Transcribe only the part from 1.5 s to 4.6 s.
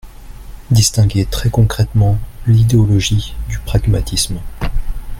concrètement l’idéologie du pragmatisme.